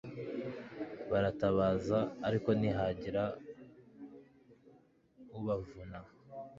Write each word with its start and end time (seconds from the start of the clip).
Baratabaza 1.11 1.99
ariko 2.27 2.49
ntihagira 2.59 3.23
ubavuna 5.37 5.99